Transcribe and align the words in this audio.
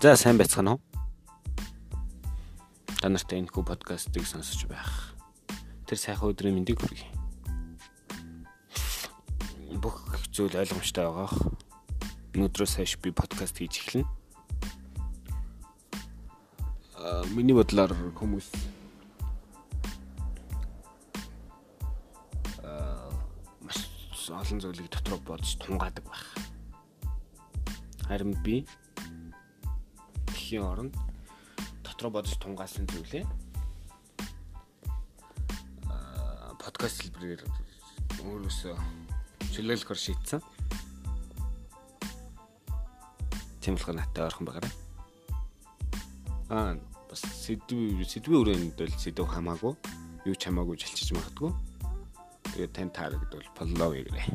За 0.00 0.16
сайн 0.16 0.38
байцгаана 0.40 0.72
уу? 0.72 0.80
Та 3.04 3.12
нартай 3.12 3.36
энэ 3.36 3.52
хүү 3.52 3.68
подкастыг 3.68 4.24
сонсож 4.24 4.64
байх. 4.64 5.12
Тэр 5.84 6.00
сайхан 6.00 6.32
өдрийн 6.32 6.56
мэндийг 6.56 6.80
хүргэе. 6.80 7.04
Бүх 9.76 10.00
зүйл 10.32 10.56
ойлгомжтой 10.56 11.04
байгаах. 11.04 11.36
Өнөөдрөөс 12.32 12.80
хойш 12.80 12.96
би 12.96 13.12
подкаст 13.12 13.60
хийж 13.60 13.76
эхэлнэ. 13.76 14.08
Аа 16.96 17.28
миний 17.36 17.52
бодлоор 17.52 17.92
хүмүүс 18.16 18.48
аа 22.64 23.04
маш 23.60 23.84
олон 24.32 24.64
зүйлийг 24.64 24.88
дотроо 24.88 25.20
бодож 25.20 25.60
тунгаадаг 25.60 26.08
байх. 26.08 26.24
Харин 28.08 28.32
би 28.40 28.64
дэлхийн 30.50 30.66
оронд 30.66 30.94
дотроо 31.86 32.10
бодож 32.10 32.34
тунгаасан 32.42 32.82
зүйлээ 32.90 33.22
аа 35.86 36.58
подкаст 36.58 37.06
хэлбэрээр 37.06 37.46
өөрөөсөө 38.26 38.74
чөлөөлөхөр 39.54 40.00
шийдсэн. 40.02 40.42
Тийм 43.62 43.78
болохоор 43.78 43.94
наттай 44.02 44.26
ойрхон 44.26 44.46
байгаарай. 44.50 44.74
Аа 46.50 46.74
бас 47.06 47.22
сэдв 47.22 48.02
сэдвийн 48.02 48.42
өрөөнд 48.42 48.74
бол 48.74 48.94
сэдв 48.98 49.30
хамаагүй 49.30 49.74
юу 50.26 50.34
ч 50.34 50.50
хамаагүй 50.50 50.82
жилчиж 50.82 51.14
магадгүй. 51.14 51.54
Тэгээд 52.58 52.74
тань 52.74 52.90
таарагдвал 52.90 53.46
follow 53.54 53.94
хийгээрэй. 53.94 54.26